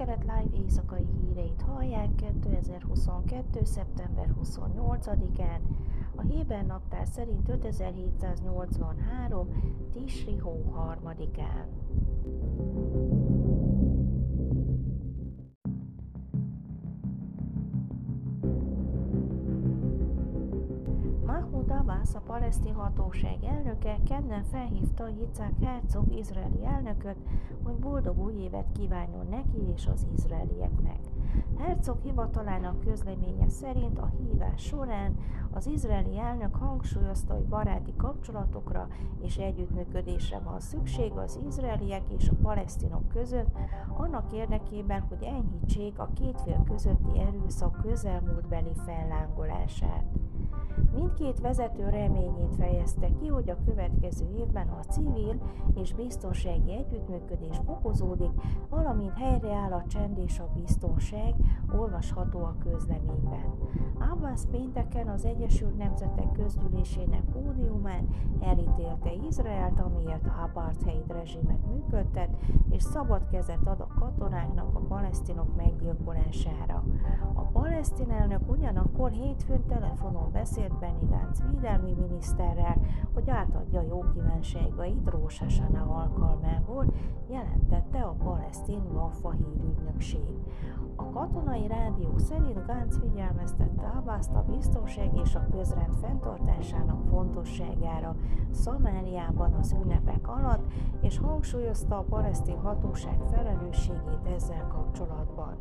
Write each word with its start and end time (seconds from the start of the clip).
Dél-Kelet 0.00 0.24
Live 0.24 0.62
éjszakai 0.62 1.06
híreit 1.20 1.62
hallják 1.62 2.14
2022. 2.14 3.64
szeptember 3.64 4.34
28-án, 4.42 5.60
a 6.14 6.20
Héber 6.20 6.66
naptár 6.66 7.06
szerint 7.06 7.48
5783. 7.48 9.48
Tisri 9.92 10.36
hó 10.36 10.70
harmadikán. 10.72 11.68
Abbas, 22.00 22.14
a 22.14 22.20
palesztin 22.20 22.74
hatóság 22.74 23.44
elnöke 23.44 23.98
kedden 24.08 24.42
felhívta 24.42 25.08
Yitzhak 25.08 25.64
Herzog 25.64 26.12
izraeli 26.12 26.64
elnököt, 26.64 27.16
hogy 27.62 27.74
boldog 27.74 28.18
új 28.18 28.32
évet 28.32 28.72
kívánjon 28.72 29.26
neki 29.30 29.58
és 29.74 29.86
az 29.86 30.06
izraelieknek. 30.16 30.98
Herzog 31.58 31.98
hivatalának 32.02 32.80
közleménye 32.80 33.48
szerint 33.48 33.98
a 33.98 34.12
hívás 34.18 34.62
során 34.62 35.16
az 35.50 35.66
izraeli 35.66 36.18
elnök 36.18 36.54
hangsúlyozta, 36.54 37.34
hogy 37.34 37.46
baráti 37.46 37.92
kapcsolatokra 37.96 38.88
és 39.22 39.36
együttműködésre 39.36 40.38
van 40.38 40.60
szükség 40.60 41.12
az 41.12 41.38
izraeliek 41.46 42.02
és 42.18 42.28
a 42.28 42.34
palesztinok 42.42 43.08
között, 43.08 43.56
annak 43.96 44.32
érdekében, 44.32 45.00
hogy 45.00 45.22
enyhítsék 45.22 45.98
a 45.98 46.10
két 46.14 46.40
fél 46.40 46.64
közötti 46.68 47.18
erőszak 47.18 47.80
közelmúltbeli 47.82 48.72
fellángolását. 48.84 50.04
Mindkét 50.94 51.40
vezető 51.40 51.88
reményét 51.88 52.54
fejezte 52.58 53.08
ki, 53.20 53.26
hogy 53.26 53.50
a 53.50 53.64
következő 53.64 54.26
évben 54.38 54.68
a 54.68 54.84
civil 54.84 55.40
és 55.74 55.94
biztonsági 55.94 56.72
együttműködés 56.72 57.60
fokozódik, 57.64 58.30
valamint 58.68 59.18
helyreáll 59.18 59.72
a 59.72 59.84
csend 59.86 60.18
és 60.18 60.38
a 60.38 60.50
biztonság, 60.54 61.34
olvasható 61.78 62.38
a 62.38 62.56
közleményben. 62.64 63.59
Abbas 64.30 64.44
pénteken 64.50 65.08
az 65.08 65.24
Egyesült 65.24 65.76
Nemzetek 65.76 66.32
Közgyűlésének 66.32 67.22
pódiumán 67.32 68.08
elítélte 68.40 69.12
Izraelt, 69.28 69.80
amiért 69.80 70.26
apartheid 70.44 71.04
rezsimet 71.06 71.66
működtet, 71.66 72.30
és 72.70 72.82
szabad 72.82 73.28
kezet 73.30 73.66
ad 73.66 73.80
a 73.80 73.86
katonáknak 73.98 74.74
a 74.74 74.78
palesztinok 74.78 75.56
meggyilkolására. 75.56 76.84
A 77.34 77.42
palesztin 77.42 78.10
elnök 78.10 78.50
ugyanakkor 78.50 79.10
hétfőn 79.10 79.66
telefonon 79.66 80.32
beszélt 80.32 80.78
Benny 80.78 81.06
Gantz 81.08 81.42
védelmi 81.50 81.92
miniszterrel, 81.92 82.76
hogy 83.14 83.30
átadja 83.30 83.82
jó 83.82 84.04
kívánságait 84.14 85.08
Rosh 85.10 85.62
alkalmából, 85.88 86.86
jelentette 87.30 88.00
a 88.00 88.14
palesztin 88.50 88.82
Wafa 88.94 89.30
hírügynökség. 89.30 90.38
A 90.96 91.10
katonai 91.10 91.66
rádió 91.66 92.18
szerint 92.18 92.66
Gantz 92.66 92.98
figyelmeztette 92.98 93.92
Abbaszt 93.96 94.34
a 94.34 94.44
biztonság 94.50 95.10
és 95.24 95.34
a 95.34 95.46
közrend 95.50 95.94
fenntartásának 96.00 97.08
fontosságára 97.08 98.16
Szamáriában 98.50 99.52
az 99.52 99.76
ünnepek 99.82 100.28
alatt, 100.28 100.72
és 101.00 101.18
hangsúlyozta 101.18 101.98
a 101.98 102.04
palesztin 102.08 102.58
hatóság 102.58 103.20
felelősségét 103.32 104.26
ezzel 104.34 104.66
kapcsolatban. 104.68 105.56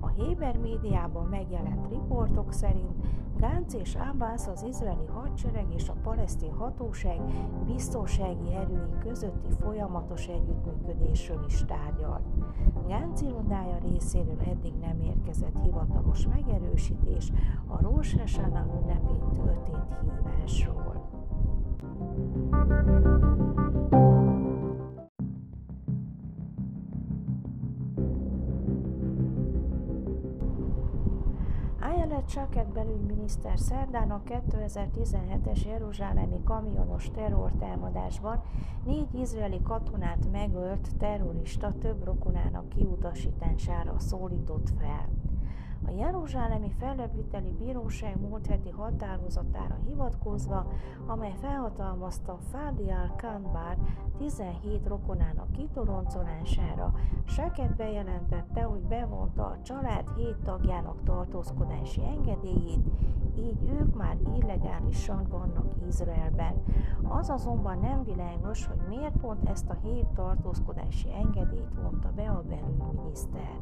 A 0.00 0.08
Héber 0.08 0.56
médiában 0.58 1.26
megjelent 1.26 1.88
riportok 1.88 2.52
szerint 2.52 2.94
Gánc 3.38 3.74
és 3.74 3.94
Abbas 3.94 4.46
az 4.46 4.62
izraeli 4.62 5.06
hadsereg 5.06 5.66
és 5.74 5.88
a 5.88 5.96
palesztin 6.02 6.52
hatóság 6.52 7.20
biztonsági 7.66 8.54
erői 8.54 8.98
közötti 8.98 9.50
folyamatos 9.60 10.26
együttműködésről 10.26 11.44
is 11.46 11.64
tárgyalt. 11.64 12.25
Gánc 12.88 13.20
irodája 13.20 13.78
részéről 13.90 14.40
eddig 14.40 14.72
nem 14.80 15.00
érkezett 15.00 15.62
hivatalos 15.62 16.26
megerősítés 16.26 17.32
a 17.66 17.82
Hashanah 17.82 18.66
ünnepén 18.82 19.28
történt 19.32 19.96
hívásról. 20.02 20.75
Ayelet 32.16 32.30
Saket 32.30 32.72
belügyminiszter 32.72 33.58
szerdán 33.58 34.10
a 34.10 34.22
2017-es 34.28 35.66
jeruzsálemi 35.66 36.42
kamionos 36.44 37.10
terrortámadásban 37.10 38.42
négy 38.84 39.14
izraeli 39.14 39.62
katonát 39.62 40.30
megölt 40.32 40.96
terrorista 40.98 41.74
több 41.80 42.04
rokonának 42.04 42.68
kiutasítására 42.68 43.98
szólított 43.98 44.68
fel. 44.78 45.25
A 45.84 45.90
Jeruzsálemi 45.90 46.70
Fellebbviteli 46.78 47.50
Bíróság 47.58 48.20
múlt 48.20 48.46
heti 48.46 48.70
határozatára 48.70 49.76
hivatkozva, 49.86 50.72
amely 51.06 51.34
felhatalmazta 51.40 52.38
Fádi 52.50 52.90
al-Kanbar 52.90 53.76
17 54.18 54.86
rokonának 54.86 55.52
kitoloncolására, 55.52 56.94
Seket 57.24 57.76
bejelentette, 57.76 58.62
hogy 58.62 58.80
bevonta 58.80 59.44
a 59.44 59.62
család 59.62 60.08
7 60.16 60.36
tagjának 60.44 61.02
tartózkodási 61.02 62.02
engedélyét, 62.04 62.84
így 63.38 63.68
ők 63.80 63.96
már 63.96 64.16
illegálisan 64.36 65.26
vannak 65.30 65.74
Izraelben. 65.88 66.62
Az 67.08 67.30
azonban 67.30 67.78
nem 67.78 68.04
világos, 68.04 68.66
hogy 68.66 68.80
miért 68.88 69.16
pont 69.16 69.48
ezt 69.48 69.70
a 69.70 69.76
hét 69.82 70.06
tartózkodási 70.06 71.08
engedélyt 71.12 71.74
vonta 71.82 72.12
be 72.14 72.28
a 72.28 72.42
belügyminiszter 72.48 73.60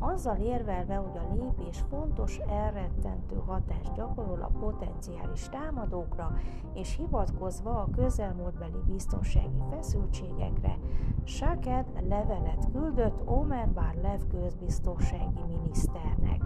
azzal 0.00 0.36
érvelve, 0.36 0.94
hogy 0.94 1.16
a 1.16 1.34
lépés 1.34 1.84
fontos 1.88 2.38
elrettentő 2.38 3.36
hatást 3.46 3.94
gyakorol 3.94 4.42
a 4.42 4.58
potenciális 4.58 5.48
támadókra, 5.48 6.32
és 6.74 6.96
hivatkozva 6.96 7.70
a 7.70 7.88
közelmúltbeli 7.96 8.82
biztonsági 8.86 9.62
feszültségekre, 9.70 10.78
Saked 11.24 11.86
levelet 12.08 12.68
küldött 12.72 13.28
Omer 13.28 13.68
Bar-Lev 13.68 14.20
közbiztonsági 14.30 15.42
miniszternek. 15.48 16.42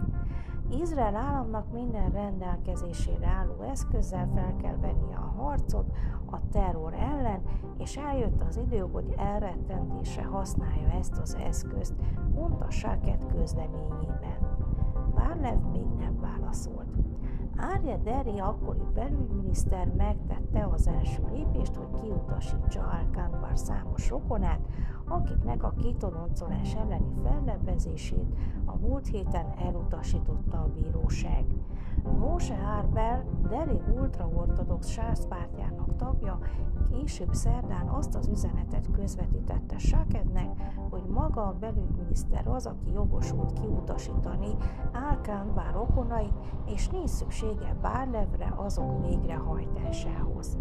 Izrael 0.69 1.15
államnak 1.15 1.71
minden 1.71 2.11
rendelkezésére 2.11 3.27
álló 3.27 3.61
eszközzel 3.61 4.29
fel 4.33 4.55
kell 4.61 4.77
venni 4.77 5.13
a 5.13 5.33
harcot 5.37 5.91
a 6.31 6.37
terror 6.51 6.93
ellen, 6.93 7.41
és 7.77 7.97
eljött 7.97 8.41
az 8.47 8.57
idő, 8.57 8.79
hogy 8.91 9.13
elrettentésre 9.17 10.23
használja 10.23 10.89
ezt 10.89 11.17
az 11.17 11.35
eszközt, 11.35 11.93
mondta 12.33 12.69
Sáket 12.69 13.25
közleményében. 13.27 14.37
Bárlev 15.15 15.59
még 15.71 15.85
nem 15.99 16.19
válaszolt. 16.19 17.04
Árja 17.57 17.97
Deri 17.97 18.39
akkori 18.39 18.83
belügyminiszter 18.93 19.87
megtette 19.87 20.67
az 20.71 20.87
első 20.87 21.21
lépést, 21.33 21.75
hogy 21.75 22.01
kiutasítsa 22.01 22.81
Alkánbar 22.81 23.57
számos 23.57 24.09
rokonát, 24.09 24.67
akiknek 25.07 25.63
a 25.63 25.73
kitoloncolás 25.77 26.75
elleni 26.75 27.13
fellebbezését 27.23 28.35
a 28.65 28.75
múlt 28.77 29.07
héten 29.07 29.53
elutasította 29.57 30.57
a 30.57 30.71
bíróság. 30.73 31.45
Mose 32.11 32.55
Harber, 32.55 33.23
Deri 33.49 33.81
ultraortodox 33.97 34.87
sászpártjának 34.87 35.95
tagja, 35.95 36.39
később 36.91 37.33
szerdán 37.33 37.87
azt 37.87 38.15
az 38.15 38.27
üzenetet 38.27 38.87
közvetítette 38.91 39.77
Sakednek, 39.77 40.73
hogy 40.89 41.03
maga 41.07 41.41
a 41.41 41.55
belügyminiszter 41.59 42.47
az, 42.47 42.65
aki 42.65 42.91
jogosult 42.91 43.53
kiutasítani 43.53 44.55
Álkán 44.91 45.53
bár 45.55 45.73
rokonait, 45.73 46.33
és 46.65 46.89
nincs 46.89 47.09
szüksége 47.09 47.75
Bárlevre 47.81 48.53
azok 48.55 49.07
végrehajtásához. 49.07 50.57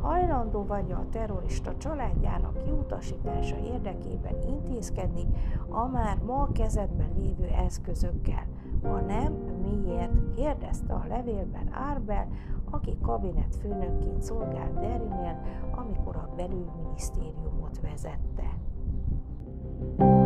Hajlandó 0.00 0.64
vagy 0.64 0.92
a 0.92 1.06
terrorista 1.10 1.76
családjának 1.76 2.64
kiutasítása 2.64 3.56
érdekében 3.58 4.34
intézkedni 4.48 5.26
a 5.68 5.86
már 5.86 6.18
ma 6.18 6.48
kezedben 6.52 7.10
lévő 7.16 7.44
eszközökkel. 7.46 8.46
Ha 8.82 9.00
nem, 9.00 9.51
miért? 9.62 10.34
kérdezte 10.34 10.92
a 10.92 11.04
levélben 11.08 11.68
Árbel, 11.72 12.28
aki 12.70 12.96
kabinet 13.02 13.56
főnökként 13.56 14.22
szolgált 14.22 14.74
Derinél, 14.74 15.42
amikor 15.70 16.16
a 16.16 16.32
belügyminisztériumot 16.36 17.80
vezette. 17.80 18.60
Csak 19.98 20.21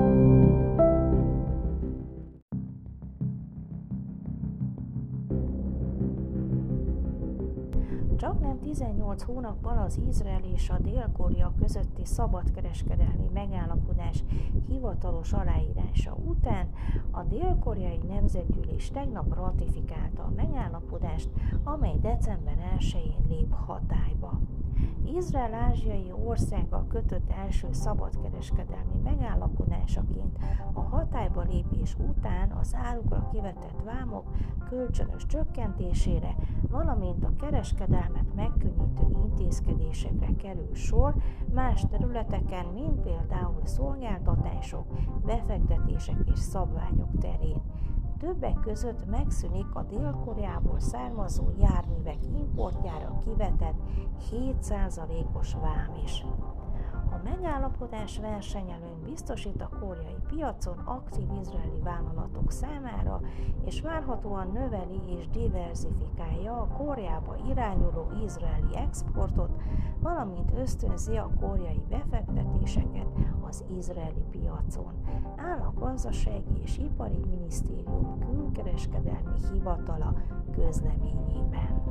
nem 8.21 8.59
18 8.63 9.23
hónappal 9.23 9.79
az 9.79 10.01
Izrael 10.09 10.43
és 10.55 10.71
a 10.71 10.79
Dél-Korea 10.79 11.53
közötti 11.59 12.05
szabadkereskedelmi 12.05 13.31
megállapodás 13.33 14.25
hivatalos 14.69 15.33
aláírása 15.33 16.15
után 16.25 16.69
a 17.11 17.23
dél-koreai 17.23 18.01
nemzetgyűlés 18.09 18.91
tegnap 18.91 19.35
ratifikálta 19.35 20.23
a 20.23 20.33
megállapodást, 20.37 21.29
amely 21.65 21.99
december 22.01 22.57
1-én 22.79 23.27
lép 23.29 23.55
hatályba. 23.55 24.41
Izrael 25.17 25.55
ázsiai 25.55 26.13
országgal 26.25 26.87
kötött 26.89 27.31
első 27.31 27.69
szabadkereskedelmi 27.71 29.01
megállapodásaként 29.87 30.39
a 30.73 30.81
hatályba 30.81 31.43
lépés 31.43 31.97
után 32.09 32.51
az 32.51 32.75
árukra 32.75 33.29
kivetett 33.33 33.83
vámok 33.85 34.25
kölcsönös 34.69 35.27
csökkentésére, 35.27 36.35
valamint 36.71 37.25
a 37.25 37.37
kereskedelmet 37.39 38.35
megkönnyítő 38.35 39.07
intézkedésekre 39.09 40.35
kerül 40.37 40.75
sor 40.75 41.15
más 41.55 41.85
területeken, 41.91 42.67
mint 42.67 43.01
például 43.01 43.61
szolgáltatások, 43.65 44.87
befektetések 45.25 46.17
és 46.33 46.39
szabványok 46.39 47.19
terén. 47.21 47.63
Többek 48.19 48.61
között 48.61 49.07
megszűnik 49.07 49.75
a 49.75 49.83
Dél-Koreából 49.83 50.81
származó 50.81 51.45
járművek 51.59 52.19
importjára 52.39 53.19
kivetett 53.25 53.77
7%-os 54.31 55.55
vám 55.55 55.95
is. 56.05 56.25
Megállapodás 57.31 58.19
versenyelőn 58.19 59.03
biztosít 59.05 59.63
a 59.63 59.79
koreai 59.81 60.17
piacon 60.29 60.79
aktív 60.79 61.27
izraeli 61.41 61.81
vállalatok 61.83 62.51
számára, 62.51 63.21
és 63.65 63.81
várhatóan 63.81 64.51
növeli 64.53 65.01
és 65.19 65.29
diversifikálja 65.29 66.53
a 66.53 66.67
Koreába 66.67 67.37
irányuló 67.49 68.11
izraeli 68.25 68.77
exportot, 68.77 69.51
valamint 70.01 70.53
ösztönzi 70.57 71.17
a 71.17 71.31
koreai 71.41 71.83
befektetéseket 71.89 73.07
az 73.49 73.65
izraeli 73.77 74.25
piacon, 74.31 74.93
áll 75.37 75.59
a 75.59 75.73
Gazdasági 75.75 76.61
és 76.63 76.79
Ipari 76.79 77.21
Minisztérium 77.29 78.19
külkereskedelmi 78.19 79.39
hivatala 79.53 80.15
közleményében. 80.53 81.85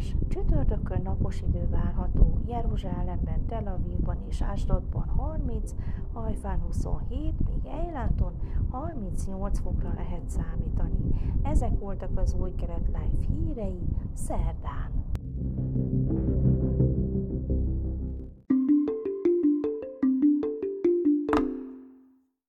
Időjárás. 0.00 0.14
Csütörtökön 0.28 1.02
napos 1.02 1.40
idő 1.40 1.68
várható, 1.70 2.38
Jeruzsálemben, 2.46 3.46
Tel 3.46 3.66
Avivban 3.66 4.16
és 4.28 4.42
Ásdodban 4.42 5.08
30, 5.08 5.74
Hajfán 6.12 6.60
27, 6.60 7.34
míg 7.46 7.64
Ejláton 7.64 8.32
38 8.70 9.58
fokra 9.58 9.92
lehet 9.96 10.28
számítani. 10.28 10.98
Ezek 11.42 11.78
voltak 11.78 12.18
az 12.18 12.34
új 12.40 12.54
keret 12.54 12.86
live 12.86 13.24
hírei 13.28 13.80
szerdán. 14.12 14.90